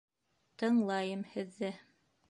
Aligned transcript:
—Тыңлайым 0.63 1.23
һеҙҙе... 1.37 1.73